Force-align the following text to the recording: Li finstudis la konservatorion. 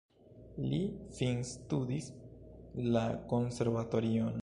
Li 0.69 0.79
finstudis 1.19 2.09
la 2.97 3.05
konservatorion. 3.35 4.39